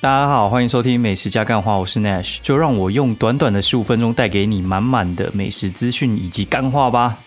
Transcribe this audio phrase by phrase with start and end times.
[0.00, 7.18] 大家好，欢迎收听美食加干话，我是 Nash，就让我用短短的十五分钟带给你满满的美食资讯以及干话吧。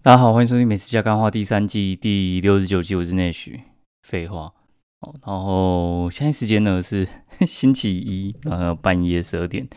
[0.00, 3.58] 大家好，欢迎收听美食加干话第三季第六十九集，我是 Nash。
[4.04, 4.52] 废话，
[5.26, 7.08] 然后现在时间呢是
[7.44, 9.68] 星期一，呃，半夜十二点。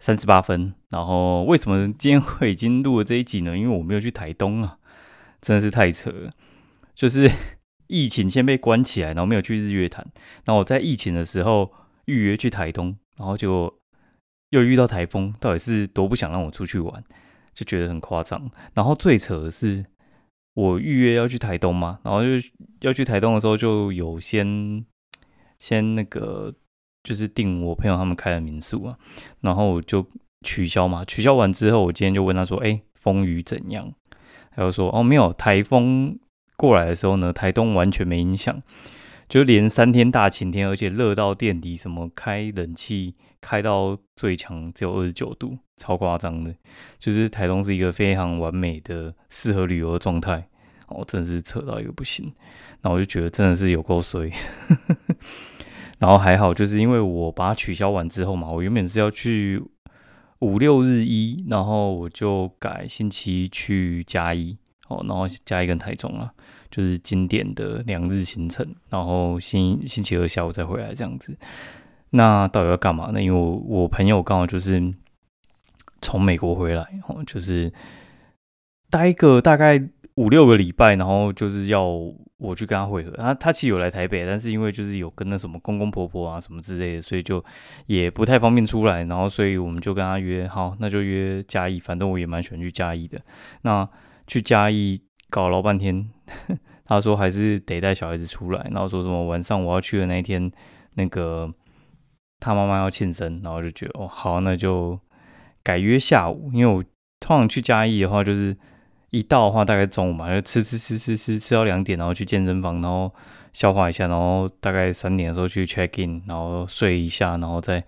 [0.00, 3.56] 三十八分，然后为什么今天会已经录了这一集呢？
[3.56, 4.78] 因为我没有去台东啊，
[5.42, 6.30] 真的是太扯了。
[6.94, 7.30] 就是
[7.86, 10.06] 疫情先被关起来，然后没有去日月潭。
[10.44, 11.70] 然后我在疫情的时候
[12.06, 13.78] 预约去台东，然后就
[14.48, 17.04] 又遇到台风，到底是多不想让我出去玩，
[17.52, 18.50] 就觉得很夸张。
[18.72, 19.84] 然后最扯的是，
[20.54, 22.48] 我预约要去台东嘛，然后就
[22.80, 24.86] 要去台东的时候就有先
[25.58, 26.54] 先那个。
[27.02, 28.96] 就是订我朋友他们开的民宿啊，
[29.40, 30.06] 然后就
[30.42, 31.04] 取消嘛。
[31.04, 33.92] 取消完之后，我今天就问他说：“哎，风雨怎样？”
[34.54, 36.18] 他就说：“哦，没有台风
[36.56, 38.62] 过来的时候呢，台东完全没影响，
[39.28, 46.54] 就连三天大晴天，而且热到垫底，什么开冷气开到最强只有二十九度，超夸张的。
[46.98, 50.48] 就是台东是一个非常完美的适合旅游的状态，
[50.88, 52.30] 哦，真的是扯到一个不行。
[52.82, 54.30] 那我就觉得真的是有够衰。”
[56.00, 59.62] 然后还好，就是因为我把它取消完之后嘛，我原本是要去
[60.40, 64.56] 五六日一，然后我就改星期一去加一，
[64.88, 66.32] 哦，然后加一跟台中啊，
[66.70, 71.36] 就是经典的两日行程，然后星星期二下午再回来这样子。
[72.12, 73.22] 那到底要干嘛呢？
[73.22, 74.94] 因为我我朋友刚好就是
[76.00, 77.70] 从美国回来，哦，就是
[78.88, 79.78] 待个大概
[80.20, 81.86] 五六个礼拜，然后就是要。
[82.40, 87.44] 我去跟他会合，他他其实有来台北，但是因为就是有跟那什么公公婆婆啊什么之类的，所以就
[87.84, 89.04] 也不太方便出来。
[89.04, 93.20] 然后所以我们就跟他约好，那就约嘉义，反正我也蛮喜欢去嘉义的。
[93.60, 93.86] 那
[94.26, 96.08] 去嘉义搞老半天，
[96.86, 100.50] 他说还是得带小孩子出来，然后说什么晚上我要去的那一天，
[100.94, 101.52] 那个
[102.38, 104.98] 他妈妈要庆生，然后就觉得哦好，那就
[105.62, 106.82] 改约下午，因为我
[107.20, 108.56] 通常去嘉义的话就是。
[109.10, 113.12] 一到的话，大概中午嘛，就吃吃吃吃吃吃到两点，然后去健身房，然后
[113.52, 117.84] 消化一下，然后大概三点的时候去 check in，然后睡一下，然后再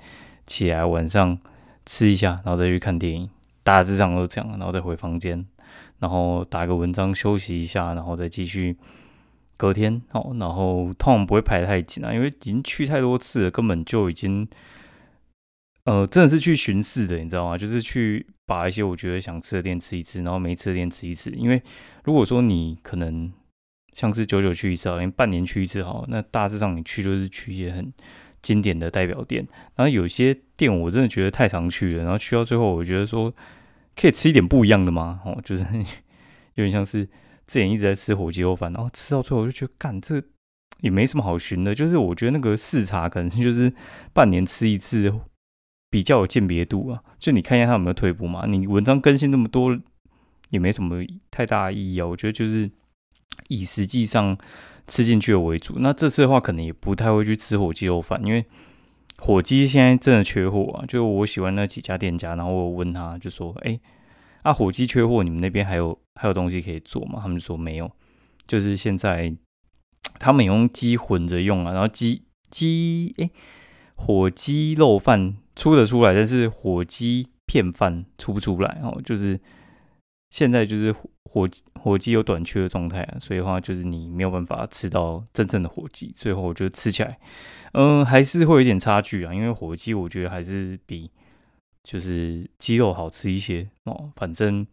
[0.47, 1.39] 起来晚上
[1.87, 3.31] 吃一下，然后再去看电影，
[3.63, 5.47] 大致上都这样，然后再回房间，
[6.01, 8.77] 然后打个文章休息一下，然后再继续
[9.57, 14.49] 隔天哦，然后通常不会排太紧啊，因为已经去太多次了，根本就已经。
[15.85, 17.59] 呃，真的是去巡视的，你知道吗？
[17.59, 21.31] 就是去把一些我觉得想吃的店吃一吃，然后没吃的店吃一吃。
[21.31, 21.61] 因为
[22.05, 23.33] 如果说你可能
[23.93, 27.93] 像是久久去一次，连半年去一次好，那大致上你去就是去一些很
[28.41, 29.45] 经典的代表店。
[29.75, 33.35] 然后有些店我真的觉得太常去了，然后去到最后，我觉得说
[33.97, 35.21] 可以吃一点不一样的吗？
[35.25, 35.65] 哦，就是
[36.55, 37.05] 有点像是
[37.49, 40.23] 之前一直在吃火鸡肉饭，然后吃到最后就觉得，干这
[40.81, 41.75] 也没什么好寻的。
[41.75, 43.73] 就是我觉得那个视察可能就是
[44.13, 45.13] 半年吃一次。
[45.93, 48.47] 比较有鉴别度啊，就你看一下他有没有退步嘛。
[48.47, 49.79] 你文章更新那么多，
[50.49, 52.07] 也没什么太大意义啊。
[52.07, 52.71] 我觉得就是
[53.49, 54.39] 以实际上
[54.87, 55.75] 吃进去的为主。
[55.81, 58.43] 那这次的话，可能也不太会去吃火鸡肉饭，因为
[59.19, 60.87] 火鸡现在真的缺货啊。
[60.89, 63.79] 就我喜欢那几家店家，然后我问他就说：“哎，
[64.45, 67.91] 啊火鸡缺货，你们那边还有还有东西可以做吗？”他们就说没有，
[68.47, 69.37] 就是现在
[70.19, 73.29] 他们用鸡混着用啊，然后鸡鸡哎
[73.95, 75.37] 火鸡肉饭。
[75.55, 79.01] 出得出来，但是火鸡片饭出不出来哦。
[79.05, 79.39] 就是
[80.31, 86.11] 现在就是火火鸡有短缺的状态啊，所以的话就是你没有办法吃到真正的火鸡。
[86.15, 87.19] 最后我觉得吃起来，
[87.73, 89.35] 嗯，还是会有点差距啊。
[89.35, 91.11] 因为火鸡我觉得还是比
[91.83, 94.11] 就是鸡肉好吃一些哦。
[94.17, 94.67] 反正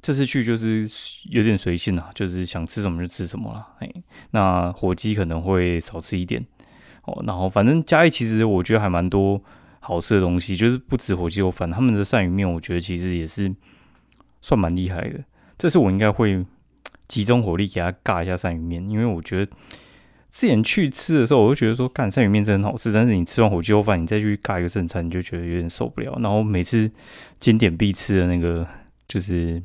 [0.00, 0.88] 这次去就是
[1.30, 3.66] 有点随性啊，就是想吃什么就吃什么了。
[3.78, 3.88] 哎，
[4.32, 6.44] 那火鸡可能会少吃一点
[7.04, 7.22] 哦。
[7.26, 9.40] 然后反正嘉义其实我觉得还蛮多。
[9.80, 13.52] 好吃的东西就是不止火鸡肉饭，他们的鳝鱼面我觉得其实也是
[14.40, 15.24] 算蛮厉害的。
[15.58, 16.44] 这次我应该会
[17.08, 19.50] 集中火力给他尬一下鳝鱼面，因为我觉得
[20.30, 26.16] 之前去吃的时候，我就觉得说干鳝鱼面真的很好吃，但是你吃完火鸡肉饭，你再去尬一个正餐，你就觉得有点受不了。
[26.20, 26.90] 然后每次
[27.38, 28.66] 经典必吃的那个
[29.08, 29.62] 就是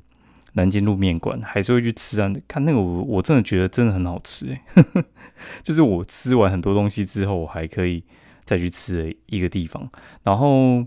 [0.53, 2.33] 南京路面馆，还是会去吃啊。
[2.47, 4.61] 看那个我我真的觉得真的很好吃诶，
[5.61, 8.03] 就是我吃完很多东西之后，我还可以。
[8.45, 9.89] 再去吃的一个地方，
[10.23, 10.85] 然后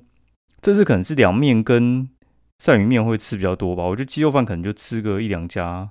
[0.60, 2.08] 这次可能是凉面跟
[2.58, 3.84] 鳝鱼面会吃比较多吧。
[3.84, 5.90] 我觉得鸡肉饭可能就吃个一两家，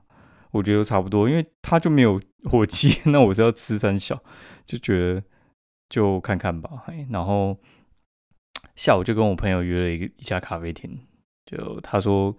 [0.52, 4.22] 我觉得都差不多，因为它就没有火鸡，那我是要吃三小，
[4.66, 5.24] 就觉得
[5.90, 6.86] 就看看吧。
[7.10, 7.58] 然后
[8.76, 11.00] 下午就跟我朋友约了一个一家咖啡厅，
[11.46, 12.36] 就他说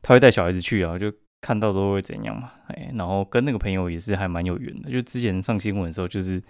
[0.00, 2.52] 他会带小孩子去啊，就看到都会怎样嘛？
[2.68, 6.40] 哎，然后跟那个朋友也是还蛮有缘的，就之前上新闻的时候，就是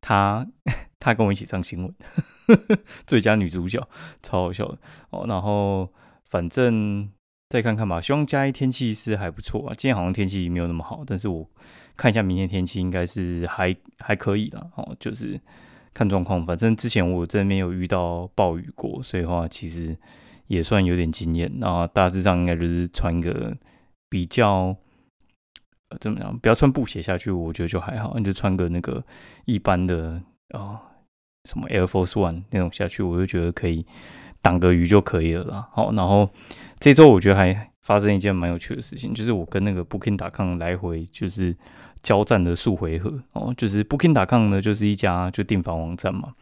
[0.00, 0.46] 他
[1.04, 1.94] 他跟我一起上新闻，
[3.06, 3.86] 最佳女主角，
[4.22, 4.74] 超好笑
[5.10, 5.26] 哦。
[5.28, 5.92] 然后
[6.24, 7.10] 反正
[7.50, 9.74] 再看看吧，希望嘉义天气是还不错啊。
[9.76, 11.48] 今天好像天气没有那么好，但是我
[11.96, 15.40] 看一下明天天气应该是还还可以了哦，就是
[15.92, 16.46] 看状况。
[16.46, 19.96] 反正之前我这边有遇到暴雨过，所以话其实
[20.46, 21.52] 也算有点经验。
[21.60, 23.54] 然后大致上应该就是穿个。
[24.10, 24.76] 比较
[25.98, 26.38] 怎么样？
[26.38, 28.16] 不要穿布鞋下去，我觉得就还好。
[28.16, 29.04] 你就穿个那个
[29.44, 30.80] 一般的啊，
[31.44, 33.86] 什么 Air Force One 那种下去，我就觉得可以
[34.42, 35.68] 挡个雨就可以了啦。
[35.72, 36.28] 好，然后
[36.80, 41.56] 这周我觉得还发生一件蛮有趣的事情，就是我跟那个 Booking.com 来回就是
[42.02, 43.52] 交战的数回合哦。
[43.56, 46.34] 就是 Booking.com 呢，就是一家就订房网站嘛。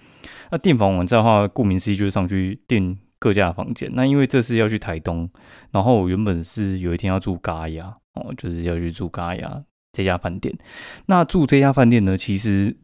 [0.51, 2.99] 那订房网站的话，顾名思义就是上去订。
[3.23, 5.31] 各家房间，那因为这次要去台东，
[5.71, 7.85] 然后我原本是有一天要住嘎雅
[8.15, 9.63] 哦，就是要去住嘎雅
[9.93, 10.53] 这家饭店。
[11.07, 12.77] 那住这家饭店呢，其实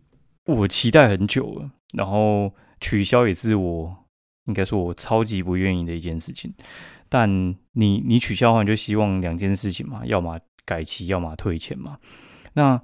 [0.45, 3.97] 我期待很久了，然后取消也是我
[4.47, 6.53] 应该说我超级不愿意的一件事情。
[7.09, 7.29] 但
[7.73, 11.99] 你你取消的话，你就希望两件事情嘛，要么改期，要么退钱嘛。
[12.53, 12.81] 那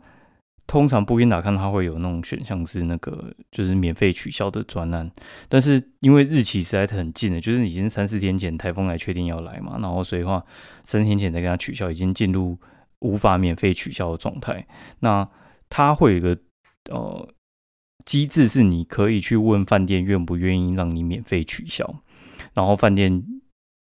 [0.66, 5.10] 通常不应打看它会有那种选项是那个就是免费取消的专案，
[5.46, 10.42] 但是因为日期实在很近了，就是已经三四天前台风来确定要来嘛，然后所以话
[10.82, 12.58] 三天前再跟他取消，已经进入
[13.00, 14.66] 无法免费取消的状态。
[15.00, 15.28] 那
[15.68, 16.34] 它会有一个
[16.88, 17.28] 呃
[18.04, 22.02] 机制，是你可以去问饭店愿不愿意让你免费取消，
[22.52, 23.24] 然后饭店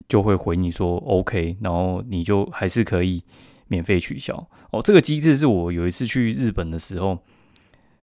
[0.08, 3.24] 就会回你说 OK，然后你就还是可以。
[3.72, 7.20] 免费取消哦，这个机制是我有一次去日本的时候，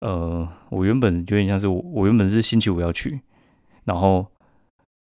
[0.01, 3.21] 呃，我原本有点像是我，原本是星期五要去，
[3.83, 4.27] 然后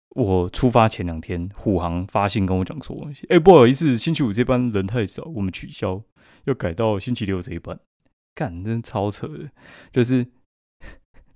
[0.10, 6.04] 我出发前两天，虎航发信跟我讲说，哎，不好意思，星期五这班人太少，我们取消，
[6.44, 7.80] 要改到星期六这一班。
[8.36, 9.50] 干，真超扯的，
[9.92, 10.28] 就是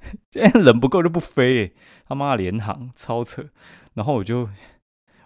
[0.34, 1.74] 人不够就不飞，
[2.06, 3.50] 他妈联航超扯，
[3.94, 4.50] 然后我就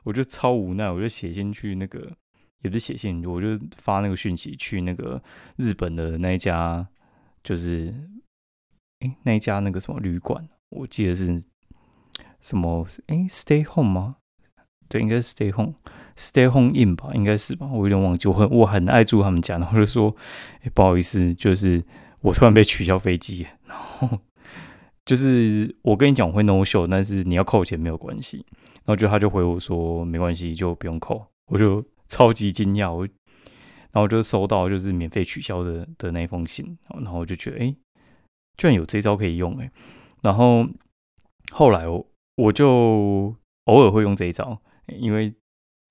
[0.04, 2.12] 我就超无奈，我就写信去那个。
[2.62, 5.22] 也不是写信，我就发那个讯息去那个
[5.58, 6.88] 日本的那一家，
[7.44, 7.94] 就是
[9.02, 11.44] 哎那一家那个什么旅馆，我记得是
[12.42, 14.16] 什么哎 Stay Home 吗？
[14.90, 18.28] 对，应该是 Stay Home，Stay Home In 吧，应该是吧，我有点忘记。
[18.28, 20.16] 我很我很爱住他们家，然后就说
[20.64, 21.86] 哎不好意思，就是
[22.22, 24.22] 我突然被取消飞机，然后
[25.06, 28.46] 就是我跟你讲我会 No Show，但是你要扣钱没有关系。
[28.84, 31.86] 然后就他就回我说没关系，就不用扣，我就。
[32.08, 33.04] 超级惊讶，我
[33.92, 37.76] 然后就收到就是免费取消的的那封信，然后我就觉得哎，
[38.56, 39.72] 居然有这招可以用哎，
[40.22, 40.68] 然后
[41.52, 44.62] 后来我我就偶尔会用这一招，
[45.00, 45.34] 因为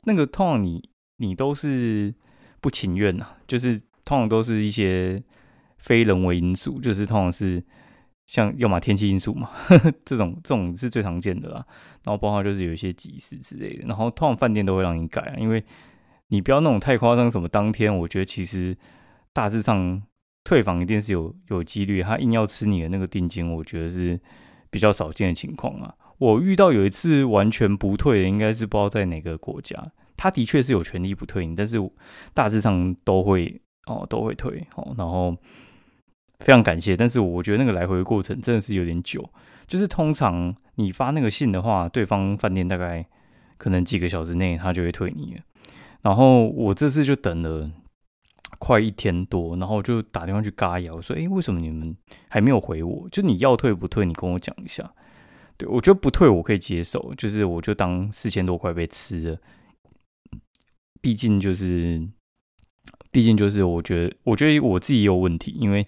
[0.07, 2.15] 那个通常你你都是
[2.61, 5.21] 不情愿呐，就是通常都是一些
[5.79, 7.63] 非人为因素，就是通常是
[8.27, 9.51] 像要么天气因素嘛，
[10.05, 11.67] 这种这种是最常见的啦，
[12.03, 15.63] 然后包括就是有一些急事之类的，然后通常饭店都会让你改，因为。
[16.29, 18.77] 你不要那种太夸张，什么当天，我觉得其实
[19.35, 20.03] 大致上
[20.43, 24.19] 退房一定是有有几率，他硬要吃你的那个定金，我觉得是
[24.71, 25.95] 比较少见的情况啊。
[26.19, 31.79] 我遇到有一次完全不退的，应该是不知道在哪个国家，他的确是有权利不退你，但是
[32.33, 35.37] 大致上都会哦都会退哦，然后
[36.41, 39.29] 非常感谢，但是我觉得那个来回的过程真的是有点久，
[39.67, 43.07] 就是通常你发那个信的话，对方饭店大概
[43.57, 45.41] 可能几个小时内他就会退你。
[46.03, 47.71] 然后我这次就等了
[48.59, 51.97] 快一天多，然后就打电话去嘎瑶说：“哎，为什么你们
[52.29, 53.09] 还没有回我？
[53.11, 54.05] 就你要退不退？
[54.05, 54.93] 你跟我讲一下。”
[55.57, 59.39] 对我觉得不退我可以接受，就是我就当四千多块被吃了。
[61.01, 62.07] 毕竟就是，
[63.13, 65.87] 毕竟就是，我觉得我觉得我自己也有问题，因为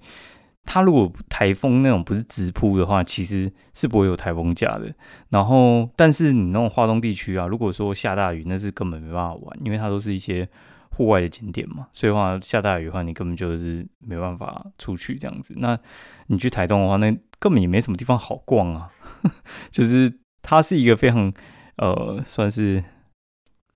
[0.66, 4.92] 它如果台风那种不是直扑的话，其实是不会有台风假的。
[5.30, 10.46] 然后，但是你那种华东地区啊，如果说下大雨，那是根本没办法玩，因为它都是一些
[10.90, 11.86] 户外的景点嘛。
[11.92, 15.54] 所以话下大雨的话，你根本就是没办法出去这样子。
[15.58, 15.78] 那
[16.26, 18.90] 你去台东的话，那根本也没什么地方好逛啊。
[19.70, 21.32] 就是它是一个非常
[21.76, 22.82] 呃，算是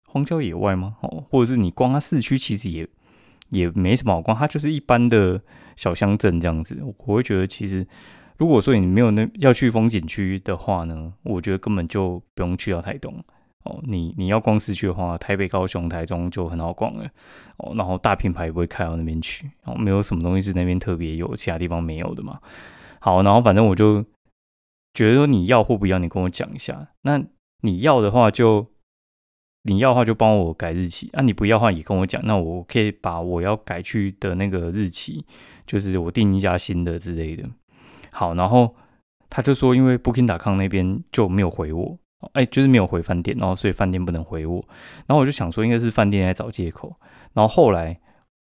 [0.09, 0.97] 荒郊野外吗？
[1.03, 2.89] 哦，或者是你逛它市区，其实也
[3.51, 5.41] 也没什么好逛，它就是一般的。
[5.81, 7.87] 小乡镇这样子，我会觉得其实，
[8.37, 13.15] 如果说你没有那要去风景区的话呢，我觉得根本就不用去到台东
[13.65, 13.81] 哦。
[13.85, 17.09] 你你要逛市区的话，台北、高雄、台中就很好逛了
[17.57, 17.73] 哦。
[17.77, 22.39] 然后大品牌也不会开到那边去哦，没有什么东西是那边特别有，其他地方没有的嘛。
[22.99, 24.05] 好，然后反正我就
[24.93, 26.89] 觉得说你要或不要，你跟我讲一下。
[27.05, 27.23] 那
[27.63, 28.67] 你要的话就
[29.65, 35.23] 你要的话就帮我改日期，啊，你不要的话也跟我讲，那我可以把我要改去的那个日期，
[35.67, 37.47] 就是我订一家新的之类的。
[38.11, 38.75] 好，然后
[39.29, 41.99] 他就说，因为 Booking.com 那边就没有回我，
[42.33, 44.65] 哎，就是没有回饭店，然后所以饭店不能回我。
[45.07, 46.97] 然后我就想说，应该是饭店在找借口。
[47.35, 48.01] 然后后来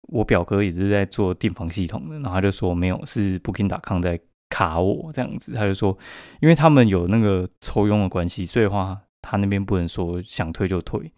[0.08, 4.18] 我表哥也是在做订房系统的，然后他就说没有，是 Booking.com 在
[4.50, 5.52] 卡我这样子。
[5.52, 5.96] 他就说，
[6.40, 9.02] 因为他们有那个抽佣的关系，所以话。
[9.28, 11.12] 他那边不能说想退就退，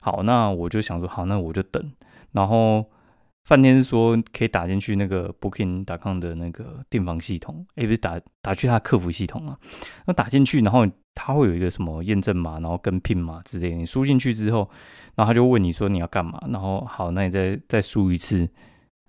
[0.00, 1.92] 好，那我就想说，好，那我就等。
[2.32, 2.84] 然后
[3.44, 9.56] 饭店是说可以打进去那个 Booking.com 的那个订房系统，哎，不是打打去他客服系统啊。
[10.06, 10.84] 那打进去，然后
[11.14, 13.76] 他会有一个什么验证码，然后跟 PIN 码之类的。
[13.76, 14.68] 你输进去之后，
[15.14, 18.48] 然后他就问你说你要干嘛，然后好，那你再再输一次，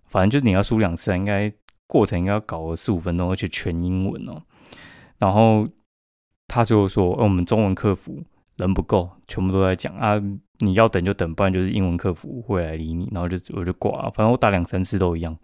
[0.06, 1.52] 反正就你要输两次，应该
[1.88, 4.42] 过程应该要搞个四五分钟，而且全英文哦。
[5.18, 5.66] 然后
[6.48, 8.24] 他就说，我们中文客服。
[8.58, 10.22] 人不够，全部都在讲啊！
[10.60, 13.10] 你要等就等，不然就是英文客服会来理你。
[13.12, 15.38] 然后就我就挂了，反正我打两三次都一样，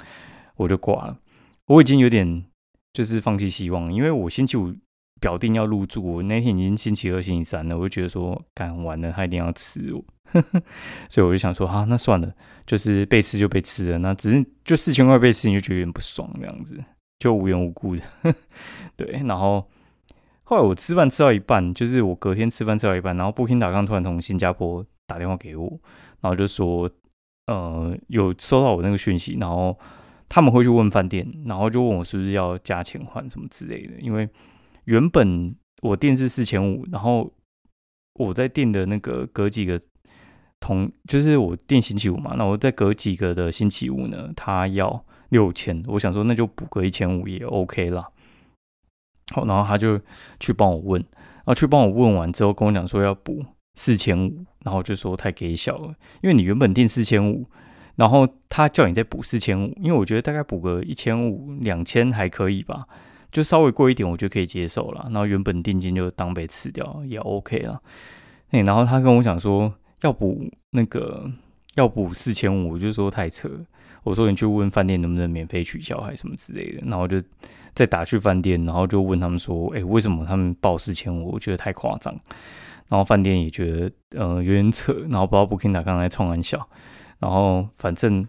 [0.56, 1.18] 我就挂了。
[1.66, 2.46] 我已经有点
[2.94, 4.74] 就是放弃希望，因为我星期五
[5.20, 10.04] 表定要入住，我那天已经星期二、星期三了，我就觉得说干完了他一定要吃我，
[11.10, 12.34] 所以我就想说啊，那算了，
[12.66, 16.82] 就是被吃就被吃了，那只是就四千块被吃，你就觉得有点不爽这样子，
[17.20, 18.02] 就无缘无故的，
[18.96, 19.68] 对，然后。
[20.52, 25.80] 后来我吃饭吃到一半，就是我隔天吃饭吃到一半，然后 Booking 打刚突然从新加坡打电话给我，
[26.20, 26.92] 然后就说，
[27.48, 29.80] 呃，有收到我那个讯息，然后
[30.28, 34.28] 他们会去问饭店，然后就问我是不是要加钱换什么之类的，因为
[34.84, 37.32] 原本我店是四千五，然后
[38.16, 39.80] 我在店的那个隔几个
[40.60, 48.06] 同，就是我店星期五嘛，那我再隔几个的星期五呢，他要六千，我想说那就补个一千五也 OK 啦。
[49.32, 50.00] 好，然后他就
[50.40, 53.44] 去帮我问，然后去帮我问完之后，跟我讲说要补
[53.76, 57.48] 四千五，然后就说太给小了，因为你原本定四千五，
[57.96, 62.86] 然后他叫你再补四千五，因为我觉得大概补个一千五、两千还可以吧，
[63.32, 65.06] 就稍微贵一点，我就可以接受了。
[65.06, 67.82] 然后原本定金就当被吃掉也 OK 了。
[68.50, 71.32] 然后他跟我讲说要补那个
[71.76, 73.50] 要补四千五，我就说太扯，
[74.04, 77.22] 我说你去问饭店能不能免费取消还是什么之类的，然后就。
[77.74, 81.32] 再打去饭店，然后就问他们说：“哎，为什么他们报四千五？
[81.32, 82.14] 我觉得太夸张。”
[82.90, 86.68] 然后饭店也觉得呃有点扯，然后不知道 Booking 打刚才冲玩笑。
[87.20, 88.28] 然后反正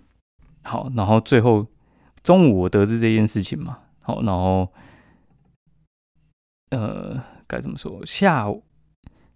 [0.63, 1.67] 好，然后最后
[2.23, 4.69] 中午我得知这件事情嘛，好，然后
[6.71, 8.01] 呃该怎么说？
[8.07, 8.63] 下午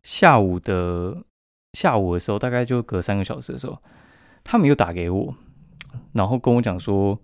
[0.05, 1.25] 下午的
[1.73, 3.83] 下午的时候，大概就隔三个小时的时候，
[4.45, 5.35] 他们又打给我，
[6.13, 7.21] 然后跟我讲说。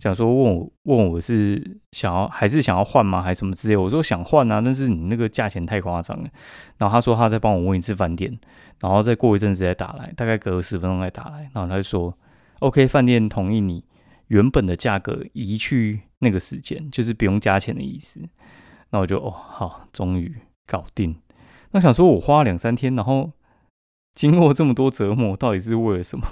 [0.00, 3.20] 讲说问我问我是想要还是想要换吗？
[3.20, 3.76] 还是什么之类？
[3.76, 6.30] 我说想换啊，但是你那个价钱太夸张了。
[6.78, 8.40] 然后他说他再帮我问一次饭店，
[8.80, 11.50] 然后再过一阵子再打来，大概隔十分钟再打来。
[11.52, 12.16] 然后他就说
[12.60, 13.84] OK，饭店同意你
[14.28, 18.22] 原本的价格移去那个时间，就是不用加钱的意思。
[18.92, 20.34] 那我就哦好，终于
[20.66, 21.14] 搞定。
[21.72, 23.32] 那想说我花了两三天，然后
[24.14, 26.26] 经过这么多折磨，到底是为了什么？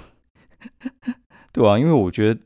[1.53, 2.41] 对啊，因为我觉得。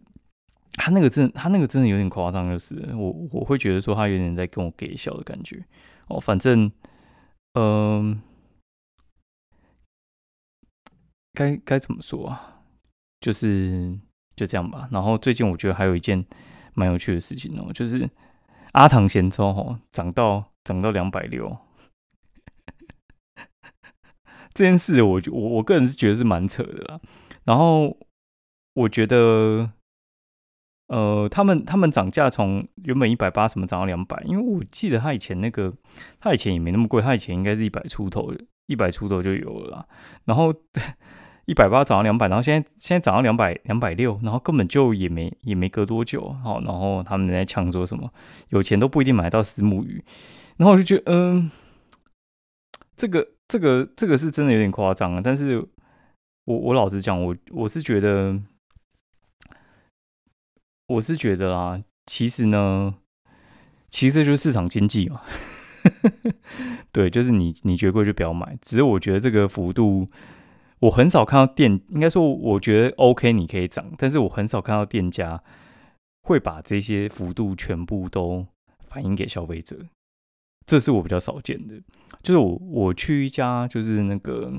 [0.75, 5.63] 他那个真，他那个真的有点夸张，就是我我会觉得说他有点在跟我给笑的感觉
[6.07, 6.19] 哦。
[6.19, 6.71] 反正，
[7.53, 8.19] 嗯，
[11.33, 12.63] 该该怎么说啊？
[13.21, 13.97] 就是
[14.35, 14.89] 就这样吧。
[14.91, 16.25] 然后最近我觉得还有一件
[16.73, 18.09] 蛮有趣的事情哦，就是
[18.71, 21.55] 阿唐咸粥哦涨到涨到两百六，
[24.53, 26.99] 这件事我我我个人是觉得是蛮扯的啦。
[27.43, 27.95] 然后
[28.73, 29.71] 我觉得。
[30.93, 35.73] 呃，他们他们涨价从原本一百八什么涨到两百，因为我记得他以前那个
[36.19, 38.31] 他以前也没那么贵，他以前应该是一百出头，
[38.67, 39.87] 一百出头就有了。
[40.25, 40.53] 然后
[41.45, 48.07] 一百八涨到两百，然后现在现在涨到两百两百六，然后根本就也没也没隔多久，好，然后他们在抢说什么
[48.49, 50.03] 有钱都不一定买到石目鱼，
[50.57, 51.49] 然后我就觉得，嗯，
[52.95, 55.21] 这个这个这个是真的有点夸张啊。
[55.23, 55.57] 但是
[56.45, 58.39] 我我老实讲，我我是觉得。
[60.93, 62.95] 我是觉得啦，其实呢，
[63.89, 65.21] 其实就是市场经济嘛。
[66.91, 68.57] 对，就是你你觉得贵就不要买。
[68.61, 70.07] 只是我觉得这个幅度，
[70.79, 75.43] 我很少看到店，应该说我觉得 OK，你可以涨，但是我很少看到店家
[76.21, 78.45] 会把这些幅度全部都
[78.87, 79.77] 反映给消费者，
[80.65, 81.75] 这是我比较少见的。
[82.21, 84.53] 就是我我去一家就是那个，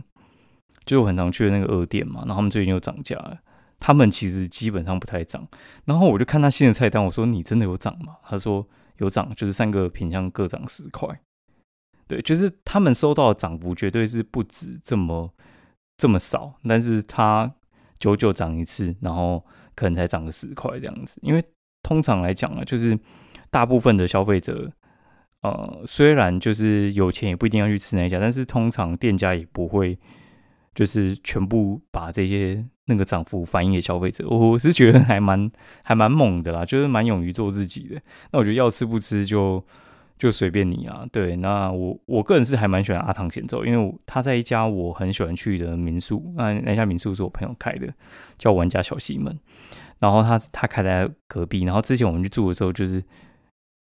[0.84, 3.38] 就是我很常去的那个二店嘛，然后他们最近又涨价了。
[3.78, 5.46] 他们其实基本上不太涨，
[5.84, 8.16] 然后我就看他新的菜单，我说你真的有涨吗？
[8.24, 8.66] 他说
[8.98, 11.08] 有涨，就是三个品相各涨十块。
[12.06, 15.32] 对，就是他们收到的涨幅绝对是不止这么
[15.96, 17.54] 这么少，但是它
[17.98, 21.18] 久久涨一次，然后可能才涨个十块这样子。
[21.22, 21.42] 因为
[21.82, 22.98] 通常来讲啊，就是
[23.50, 24.70] 大部分的消费者，
[25.40, 29.98] 呃，虽然就是有钱也不一定要去吃那家，但是通常店家也不会
[30.74, 34.28] 就是全部把这些那个涨幅反映给消费者。
[34.28, 35.50] 我是觉得还蛮
[35.82, 38.00] 还蛮猛的啦，就是蛮勇于做自己的。
[38.32, 39.64] 那我觉得要吃不吃就。
[40.16, 47.92] 就随便你啊，对，那我我个人是还蛮喜欢阿汤咸粥，因为他在一家我很喜欢去的民宿，那那家民宿是我朋友开的，
[48.38, 49.36] 叫玩家小西门，
[49.98, 53.02] 然后他他开在隔壁，然后之前我们去住的时候，就是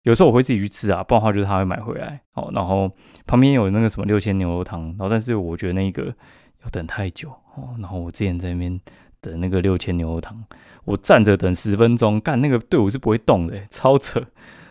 [0.03, 2.89] 有时候我会自己去吃啊，不然的话就是他会买回来，哦，然后
[3.27, 8.79] 旁边有那个什么六千牛肉汤，然后但是我觉得那个要等太久哦，然后我之前在那边
[9.19, 10.43] 等那个六千牛肉汤，
[10.85, 14.25] 我站着等十分钟，干那个队伍是不会动的，超扯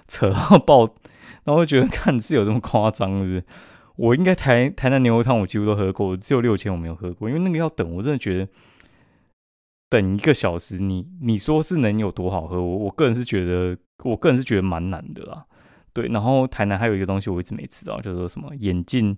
[0.08, 0.94] 扯到爆。
[1.44, 3.44] 然后觉得看是有这么夸张，是不是？
[3.96, 8.48] 我应该台台南牛肉汤我几乎都喝过，只有六千我没有喝过，因为那个要等，我真的觉得
[9.88, 12.60] 等一个小时，你你说是能有多好喝？
[12.60, 15.44] 我我个人是觉得，我个人是觉得蛮难的啦。
[15.92, 19.16] 对，然后台南还有一个东西我一直没吃到，叫做什么眼镜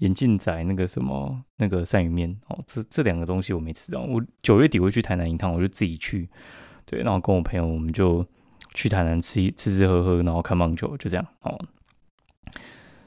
[0.00, 4.02] 眼镜仔那个什么那个鳝鱼面哦，这这两个东西我没吃到。
[4.02, 6.28] 我九月底会去台南一趟，我就自己去，
[6.84, 8.26] 对，然后跟我朋友我们就。
[8.72, 11.58] 去台南吃吃吃喝喝，然后看棒球，就这样哦。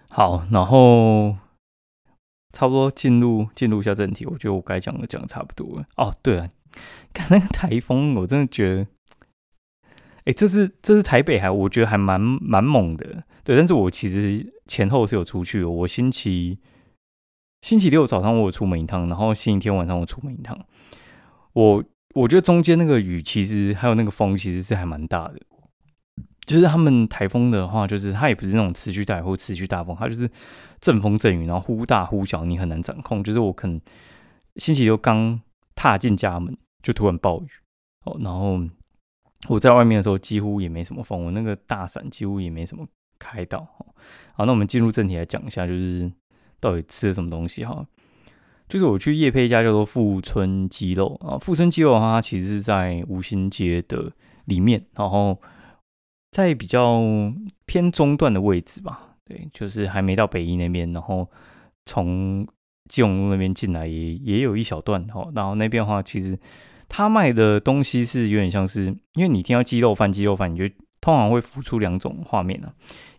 [0.10, 1.38] 好，然后
[2.52, 4.26] 差不多进入进入一下正题。
[4.26, 5.86] 我觉得我该讲的讲的差不多了。
[5.96, 6.50] 哦，对了，
[7.14, 8.88] 看那个台风，我真的觉得，
[10.26, 13.24] 哎，这是这是台北还我觉得还蛮蛮猛的。
[13.46, 15.64] 对，但是我其实前后是有出去。
[15.64, 16.60] 我星期
[17.64, 20.60] 星期六早上我有出门一趟，然后星期天晚上我出门一趟。
[21.54, 21.82] 我
[22.14, 25.40] 我觉得中间那个雨其实还有那个风其实是还蛮大的。
[26.46, 30.30] 就是他们台风的话，就是它也不是那种持续大或持续大风，它就是
[30.82, 33.24] 阵风阵雨，然后忽大忽小，你很难掌控。
[33.24, 33.80] 就是我可能
[34.58, 35.40] 星期六刚
[35.74, 37.48] 踏进家门，就突然暴雨
[38.04, 38.60] 哦，然后
[39.48, 42.86] 我在外面的时候几乎也没什么风，我那个大伞几乎也没什么
[43.18, 43.66] 开到。
[44.34, 46.12] 好，那我们进入正题来讲一下，就是
[46.64, 47.86] 到底吃了什么东西哈。
[48.68, 54.12] 就是我去夜配一家叫做富春鸡肉啊，富春鸡肉的话，它其实是在五星街的
[54.46, 55.38] 里面，然后。
[56.36, 57.00] 在比较
[57.68, 61.30] 偏中段的位置吧，对，就是还没到北一那边，然后
[61.86, 62.44] 从
[62.90, 65.32] 基隆路那边进来也也有一小段哦。
[65.36, 66.36] 然后那边的话，其实
[66.90, 70.68] 他卖的东西是有点像是，因为你听到鸡肉饭，鸡肉饭，你就
[71.00, 72.74] 通常会浮出两种画面啊，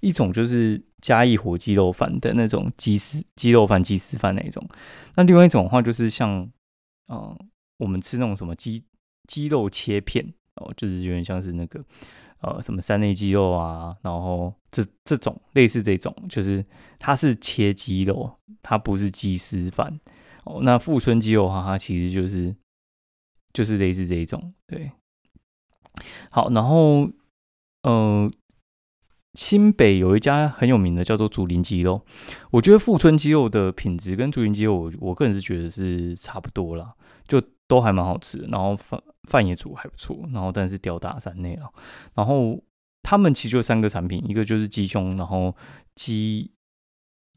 [0.04, 4.68] 一种就是嘉义火鸡肉饭的那种鸡丝鸡肉饭、鸡丝饭那种，
[5.16, 6.48] 那另外一种的话就是像，
[7.08, 7.36] 嗯，
[7.78, 8.84] 我们吃那种什么鸡
[9.26, 11.84] 鸡肉切片哦，就是有点像是那个。
[12.40, 16.62] 呃，什么三内鸡肉啊，然后这这种类似这种，就是
[16.98, 19.98] 它是切鸡肉，它不是鸡丝饭
[20.44, 20.60] 哦。
[20.62, 22.54] 那富春鸡肉的话，它其实就是
[23.54, 24.92] 就是类似这一种，对。
[26.30, 27.08] 好，然后
[27.82, 28.30] 呃，
[29.34, 32.00] 新北有一家很有名的叫做竹林鸡肉，
[32.50, 36.92] 我觉得富春鸡肉的品质跟竹林鸡肉，我我个人是觉得是差不多啦，
[37.26, 41.68] 就都还蛮好吃，然后饭饭也煮还不错，然后但是吊打三内了。
[42.14, 42.62] 然后
[43.02, 45.54] 他们其实就三个产品，一个就是鸡胸，然后
[45.94, 46.50] 鸡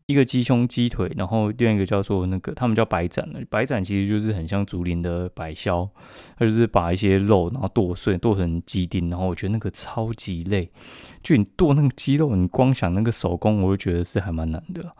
[0.07, 5.89] 一个鸡胸鸡腿，然后另外一个叫做那个他们叫白斩的，白斩其实就是很像竹林的白削，
[6.37, 10.71] 它就是把一些肉然后剁碎剁成鸡丁，然后我觉得那个超级累，
[11.21, 14.95] 就你剁那个鸡肉，你光想那个手工，我就觉得是还蛮难的。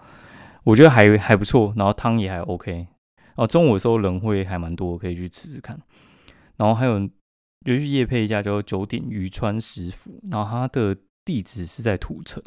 [0.65, 2.87] 我觉得还还不错，然后汤也还 OK。
[3.35, 5.79] 哦，中午的时候人会还蛮多，可以去吃吃看。
[6.57, 6.99] 然后还有，
[7.65, 12.43] 就去夜配一家叫九鼎渔川食府，然后它的地址是在土城。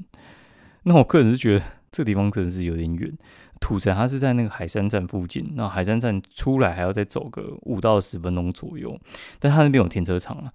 [0.82, 3.12] 那我个人是觉得这地方真的是有点远。
[3.60, 8.98] 土城它是在那个海山站附近，那海山站出来还要再走个五到十分钟左右。
[9.38, 10.52] 但它那边有停车场啊。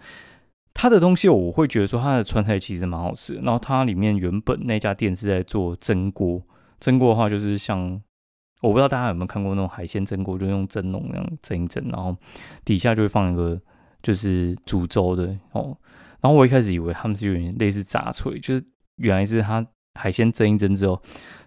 [0.73, 3.35] 它的东西我会觉得说它的川菜其实蛮好吃。
[3.35, 6.41] 然后它里面原本那家店是在做蒸锅，
[6.79, 8.01] 蒸锅的话就是像。
[8.61, 12.15] 我不知道大家有没有看过那种海鲜蒸锅，就用蒸笼那样蒸一蒸，然后
[12.63, 13.61] 底下就会放一个
[14.01, 15.77] 就是煮粥的哦。
[16.19, 19.63] 然后我一开始以为他们是有点类似炸脆，就是原来是它
[19.95, 21.01] 海鲜蒸一蒸之后，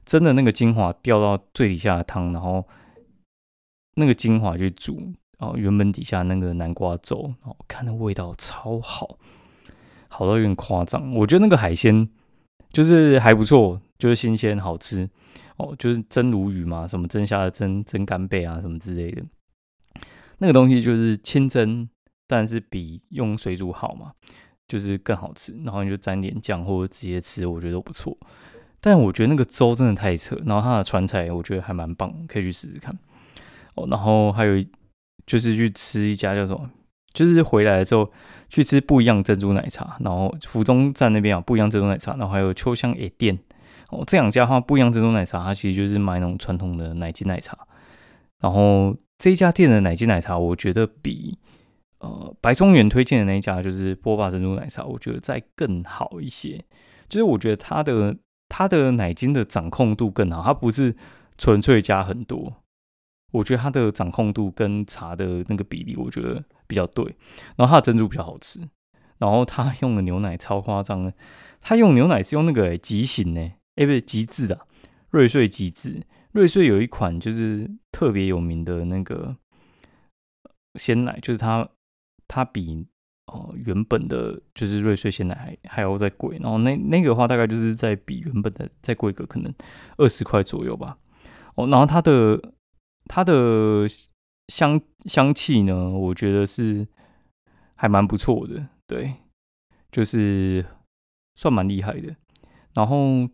[0.04, 2.66] 蒸的那个精华掉到最底下的汤，然后
[3.94, 9.18] 那个精华去煮，然后原本底下那个南瓜粥，然后看那味道超好，
[10.08, 11.12] 好到有点夸张。
[11.14, 12.08] 我觉得那个海鲜
[12.70, 15.08] 就是还不错，就是新鲜好吃。
[15.56, 19.24] 哦，就是蒸鲈鱼嘛，什么蒸虾蒸蒸干贝啊，什么之类的，
[20.38, 21.88] 那个东西就是清蒸，
[22.28, 24.12] 但是比用水煮好嘛，
[24.68, 25.52] 就是更好吃。
[25.64, 28.16] 然后你就沾点酱或者直接吃，我觉得都不错。
[28.81, 32.96] 但我觉得那个粥真的太扯，然后它的川菜我觉得还蛮棒，可以去试试看。
[33.74, 34.64] 哦，然后还有
[35.26, 36.70] 就是去吃一家叫什么，
[37.12, 38.09] 就是回来之后
[38.48, 43.37] 去吃不一样珍珠奶茶，然后福中站那边啊不一样珍珠奶茶，然后还有秋香野店
[43.90, 47.59] 哦，这两家的话不一样珍珠奶茶，它其实就是卖那种传统的奶精奶茶，
[48.40, 51.37] 然后这一家店的奶精奶茶，我觉得比
[52.00, 56.64] 呃白中原推荐的那一家就是波霸珍珠奶茶，我觉得再更好一些，
[57.08, 58.16] 就是我觉得它的
[58.48, 60.94] 它的奶精的掌控度更好，它不是
[61.37, 62.62] 纯粹加很多。
[63.32, 67.04] 我觉得它的掌控度跟茶的那个比例，我觉得比较对。
[67.56, 68.58] 然后它的珍珠比较好吃，
[69.18, 71.12] 然后它用的牛奶超夸张的，
[71.61, 74.66] 它用牛奶是用那个极型呢，哎不是极致的，
[75.11, 76.02] 瑞穗极致。
[76.32, 79.37] 瑞穗有一款就是特别有名的那个
[80.76, 81.68] 鲜奶，就是它
[82.29, 82.87] 它比
[83.27, 86.38] 哦原本的就是瑞穗鲜奶还还要再贵。
[86.38, 89.53] 然后那那个的话大概就是在比原本的再贵个可能
[89.97, 90.99] 二十块左右吧。
[91.57, 92.55] 哦，然后它的。
[93.11, 93.88] 它的
[94.49, 96.87] 香香气呢，我觉得是
[97.75, 99.14] 还蛮不错的，对，
[99.91, 100.62] 就是
[101.35, 102.14] 算蛮厉害的。
[102.75, 103.27] 然后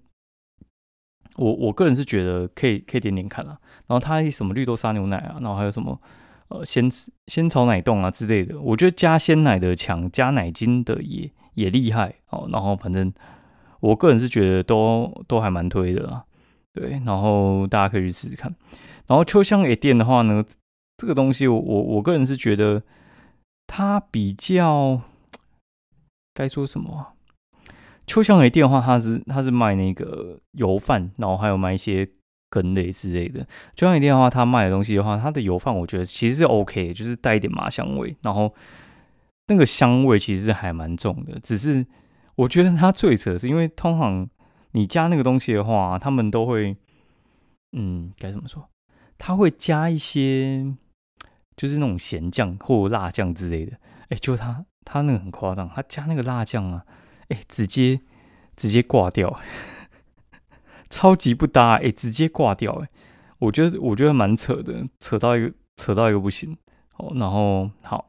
[1.34, 3.58] 我我个人是觉得可以可以点点看啦。
[3.88, 6.00] 然后它什么绿豆沙牛奶啊，然后还有什么
[6.48, 6.90] 呃鲜
[7.26, 12.48] 鲜草奶冻啊之类的，我觉得加鲜奶的强，加奶精的也也厉害哦。
[12.52, 13.12] 然后反正
[13.80, 16.24] 我个人是觉得都都还蛮推的啦，
[16.72, 17.02] 对。
[17.04, 18.54] 然后大家可以去试试看。
[19.06, 20.44] 然后秋香 A 店的话呢，
[20.96, 22.82] 这个东西我我我个人是觉得
[23.66, 25.00] 它比较
[26.32, 27.08] 该说什么？
[28.06, 32.08] 秋香 A 店的话，它是它是卖那个油饭，然后还有卖一些
[32.54, 33.40] 羹类之类的。
[33.74, 38.54] 秋香 A 店的话，他卖的东西的话，它的油饭我觉得其实是 OK，就是带一点麻香味，然后
[39.48, 41.40] 那个香味其实是还蛮重的。
[41.40, 41.84] 只是
[42.36, 44.28] 我觉得它最扯是因为通常
[44.70, 46.76] 你加那个东西的话，他们都会
[47.72, 48.68] 嗯该怎么说？
[49.18, 50.64] 他会加一些，
[51.56, 53.72] 就是那种咸酱或辣酱之类的。
[54.10, 56.84] 哎，就他他那个很夸张，他加那个辣酱啊，
[57.28, 58.00] 哎，直接
[58.54, 59.40] 直接挂掉，
[60.94, 62.88] 超级不搭，哎，直接挂掉，哎，
[63.40, 66.56] 我觉得我觉得蛮扯的，扯到一个扯到一个不行。
[66.98, 68.06] 哦，然后好，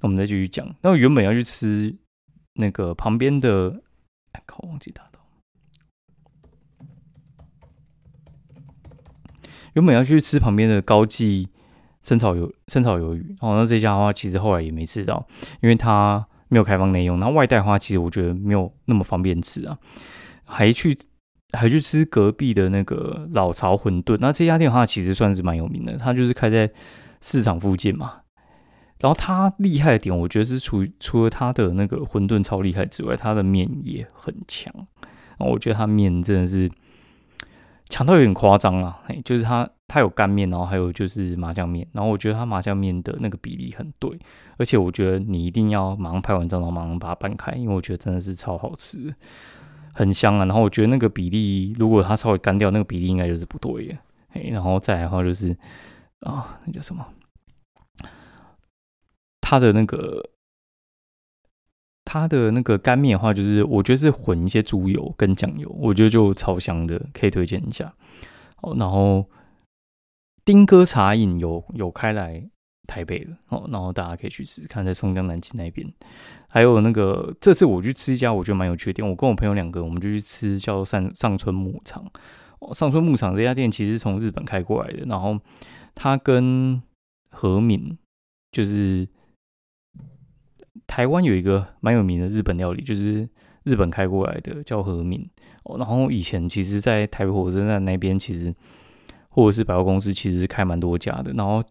[0.00, 0.68] 我们再继续讲。
[0.82, 1.94] 那我原本要去吃
[2.54, 3.80] 那个旁边的，
[4.32, 5.20] 哎，靠，忘记打到。
[9.74, 11.48] 原本要去吃旁边的高记
[12.02, 15.24] 生炒鱿生炒鱿鱼，哦，那这家的话其实后来也没吃到，
[15.62, 17.20] 因为它没有开放内用。
[17.20, 19.78] 那外带的话，其实我觉得没有那么方便吃啊，
[20.42, 20.98] 还去
[21.52, 24.16] 还去吃隔壁的那个老巢馄饨。
[24.20, 26.70] 那这家店的话，其实算是蛮有名的，它就是开在
[27.20, 28.20] 市场附近嘛。
[29.00, 34.72] 然后它厉害的点，我觉得是除除了它的那个馄饨超厉害之外，它的面也很强。
[35.38, 36.70] 然后我觉得它面真的是。
[37.90, 38.98] 强到有点夸张啊！
[39.06, 44.18] 嘿，就是它，它有干面，然后还有就是麻酱面，然后我觉得它麻酱面的那个比例很对，
[44.56, 49.14] 而且我觉得你一定要马上拍完照，然后马上把它拌开，因为我觉得真的是超好吃，
[49.94, 50.44] 很香啊！
[50.44, 53.96] 然后我觉得那个比例，如果它稍微干掉，那个比例应该就是不对的。
[54.28, 55.56] 嘿，然后再来的话就是
[56.20, 57.06] 啊，那叫什么？
[59.40, 60.30] 它的那个。
[62.06, 67.92] 它的那个干面的话，就是我觉得是混一些猪油跟酱油，我觉得就超香的，可以推荐一下。
[68.60, 69.28] 哦，然后
[70.44, 72.48] 丁哥茶饮有有开来
[72.86, 75.86] 台北的哦，然后大家可以去试试看，在松江南京那边。
[76.48, 82.04] 还有那个这次我去吃一家我觉得蛮有趣的店，我跟我朋友两个我们就去吃叫上上村牧场。
[82.60, 85.38] 哦，上村牧场这家店其实从日本开过来的，然后
[85.94, 86.82] 它跟
[87.30, 87.98] 和敏
[88.50, 89.08] 就是。
[90.86, 93.26] 台湾有一个蛮有名的日本料理，就是
[93.62, 95.26] 日本开过来的，叫和敏
[95.64, 95.78] 哦。
[95.78, 98.54] 然后以前其实，在台北火车站那边，其实
[99.30, 101.32] 或者是百货公司，其实开蛮多家的。
[101.32, 101.64] 然后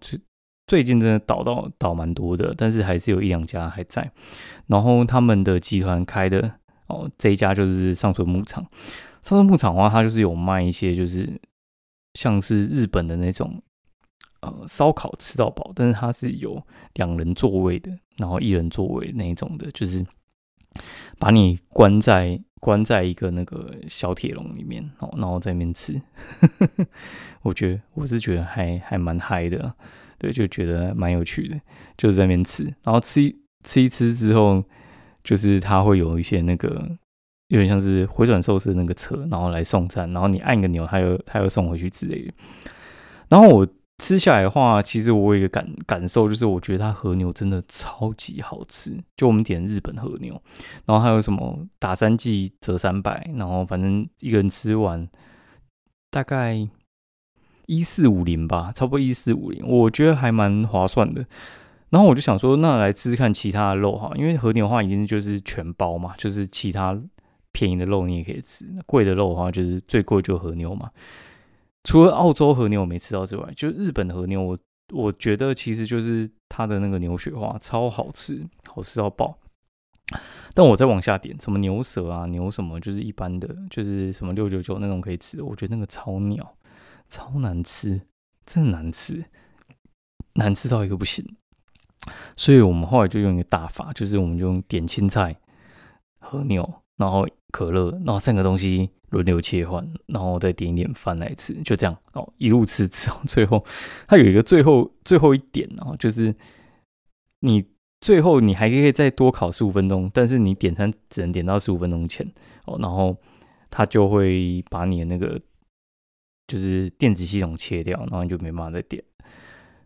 [0.68, 4.12] 最近真的倒到倒蛮多的，但是还是有一两家还在。
[4.68, 6.52] 然后他们的集团开的
[6.88, 8.64] 哦，这一家就是上村牧场。
[9.22, 11.40] 上村牧场的话，它就是有卖一些，就是
[12.14, 13.62] 像是日本的那种。
[14.42, 16.62] 呃，烧烤吃到饱，但是它是有
[16.96, 20.06] 两人座位的，然后一人座位那一种的，就是
[21.18, 26.02] 把你关在关在一个那个小铁笼里面，哦，然后在那边吃。
[27.42, 29.74] 我觉得我是觉得还还蛮嗨的，
[30.24, 31.60] 对，就觉得蛮有趣的，
[31.98, 34.64] 就是在那边吃，然后吃一吃一吃之后，
[35.22, 36.90] 就是它会有一些那个
[37.50, 42.34] 有点像是回转寿司那个车，然后来送餐，然后你按个钮，它又它又送回去之类的，
[43.28, 43.68] 然后我。
[44.00, 48.92] 吃下来的话，其实我有一个感感受，就是我觉得它和牛真的超级好吃。
[49.16, 50.34] 就我们点日本和牛，
[50.86, 55.08] 然后还有什么打三季折三百，然后反正一个人吃完
[56.10, 56.68] 大概
[57.66, 61.26] 一四五零吧，差不多一四五零，我觉得还蛮划算的。
[61.90, 67.00] 然后我就想说，那来吃吃看其他的肉哈，因为和牛的话已经就是全包嘛，就是其他
[67.52, 70.90] 便宜的肉你也可以吃，贵的肉的话就是最贵就和牛嘛。
[71.84, 74.58] 除了澳洲和牛我没吃到之外，就日本的和牛，我
[74.92, 79.38] 我觉得其实就是它的那个牛雪花超好吃，好吃到爆。
[80.54, 86.56] 但我再往下点，什么牛舌啊，牛什么，就是一般的，就是什么六九九那种可以吃，我觉得那个超鸟，
[87.10, 88.02] 超难吃，
[88.46, 89.26] 真的难吃，
[90.34, 91.36] 难吃到一个不行。
[92.36, 95.36] 所以我们后来就用一个大法，就是我们就用点青菜、
[96.20, 103.66] 和牛，然后可乐，然后三个东西轮流切换，然后再点一点饭来吃，就这样哦，一路吃吃到最后，
[104.08, 106.36] 它有一个最后最后一点哦，就是
[107.40, 107.66] 你。
[108.04, 112.30] 最后你还可以再多烤十五分钟，但是你点餐只能点到十五分钟前
[112.66, 113.16] 哦，然后
[113.70, 115.40] 他就会把你的那个
[116.54, 119.04] 就是电子系统切掉，然后你就没办法再点。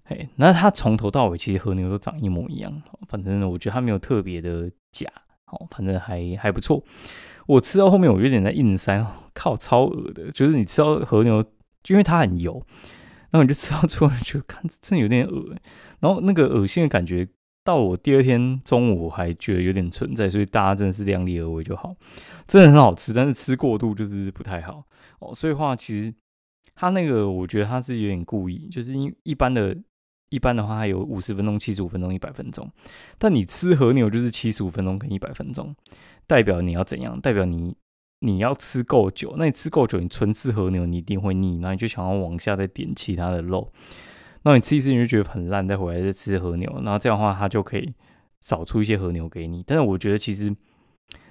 [0.04, 5.08] 哎，那它从头到尾其实和牛都长一模一样，反正我觉得它没有特别的假，
[5.46, 6.84] 哦，反正还还不错。
[7.46, 9.02] 我吃到后面我有点在硬塞，
[9.34, 11.42] 靠，超恶的，就是你吃到和牛，
[11.88, 12.62] 因为它很油，
[13.30, 15.56] 然后你就吃到最后就看真有点恶
[16.02, 17.30] 然后那个恶心的感觉。
[17.64, 21.94] 到我第二天中午还觉得有点存在，所以大家真的是量力而为就好。
[22.48, 24.86] 真的很好吃，但是吃过度就是不太好
[25.20, 25.36] 哦。
[25.36, 26.14] 所以话其实
[26.80, 29.76] 他那个我觉得他是有点故意，就是因一般的
[30.30, 32.70] 一般的话，它有五十分钟、七十五分钟、一百分钟。
[33.18, 35.76] 但你吃和牛就是七十五分钟跟一百分钟，
[36.28, 37.20] 代表你要怎样？
[37.20, 37.76] 代表你
[38.20, 39.34] 你要吃够久。
[39.38, 43.72] 那你吃够久，你纯吃和牛你一定会腻，然后你就想要往下再点其他的肉。
[44.44, 47.94] 那你吃一次你就觉得很烂，再回来再吃和牛，然后这样的话它就可以
[48.42, 49.64] 少出一些和牛给你。
[49.66, 50.56] 但是我觉得其实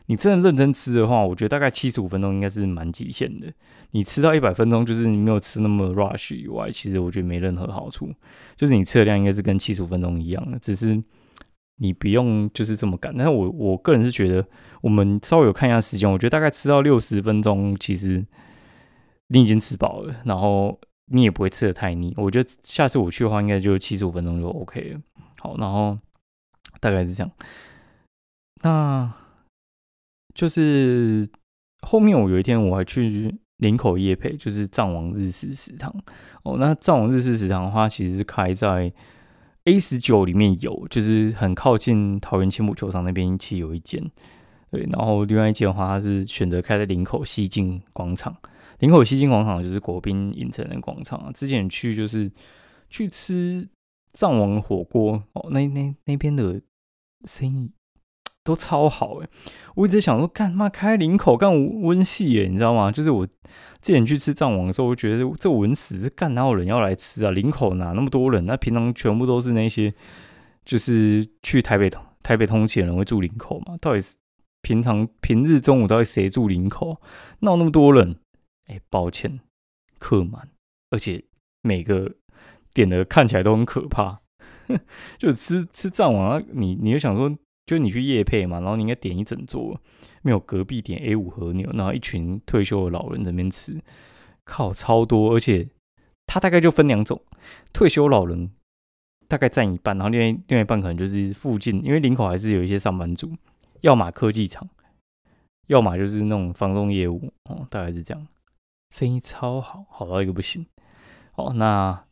[0.07, 3.53] 你真的认真吃的话，我觉得大概七十五分钟应该是蛮极限的。
[3.91, 8.13] 你吃到一百分钟，就是你没有吃那么 rush 以外，其实我觉得没任何好处。
[8.57, 11.03] 就是你吃的量应该是跟七十五分钟一样的，只是
[11.77, 13.15] 你不用就是这么赶。
[13.17, 14.47] 但是我我个人是觉得，
[14.83, 18.25] 我们稍微有看一下时间，我觉得大概吃到六十分钟，其实
[19.29, 20.79] 你已经吃饱了，然后。
[21.09, 25.01] 你也不会吃的太腻，我觉得下次我去的话，应该就七十五分钟就 OK 了。
[25.39, 25.97] 好，然后
[26.81, 27.31] 大概是这样。
[28.63, 29.15] 那
[30.37, 31.27] 就是
[31.81, 35.91] 后面我有一天我还去林口夜配，就是藏王日式食堂。
[36.45, 38.93] 哦，那藏王日式食堂的话，其实是开在
[39.65, 44.01] A 十九里面有，就是很靠近桃园青浦球场那边，其实有一间。
[44.71, 48.37] 对，然后另外一间的话，它是选择开在林口西进广场。
[48.81, 52.31] 林口西京广场就是国宾影城的广场，之前去就是
[52.91, 53.67] 去吃
[54.13, 56.61] 藏王火锅哦，那那那边的
[57.25, 57.71] 生意
[58.47, 59.29] 都超好哎，
[59.75, 62.93] 我一直想说干嘛开林口干温系耶，你知道吗？
[62.93, 67.33] 就是我之前去吃藏王的时候，我觉得这文死干哪有人要来吃啊？
[67.33, 68.47] 林口哪那么多人？
[68.47, 69.93] 那平常全部都是那些
[70.65, 73.77] 就是去台北通台北通勤的人会住林口嘛？
[73.81, 74.15] 到底是
[74.63, 77.01] 平常平日中午到底谁住林口？
[77.41, 78.17] 闹那么多人？
[78.69, 79.41] 哎，抱歉，
[79.99, 80.49] 客满，
[80.91, 81.25] 而且
[81.63, 82.15] 每个
[82.73, 84.21] 点的看起来都很可怕。
[85.17, 87.33] 就吃吃藏王，你你就想说，
[87.67, 89.79] 就你去夜配嘛，然后你应该点一整桌，
[90.23, 93.83] 没有隔壁点 A 五和牛，然后一群退休的老人在那边吃，
[94.45, 95.69] 靠，超多，而且
[96.27, 97.21] 他大概就分两种，
[97.73, 98.53] 退休老人
[99.27, 103.33] 大概占一半，然后另外另外一半可能就是附近，因为林口还是有一些上班族，
[103.81, 104.69] 要么科技厂，
[105.67, 108.27] 要么就是那种房东业务，哦，大概是这样。
[108.95, 110.65] 生意超好，好到一个不行。
[111.33, 112.06] 好，那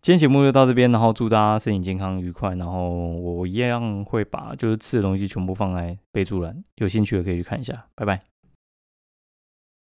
[0.00, 2.54] 今天节目就到这边，然后祝大家身体健康愉快。
[2.54, 7.84] 然后我一样会把就是吃的东西全部放在备注栏，有兴趣的可以去看一下。
[7.94, 8.37] 拜拜。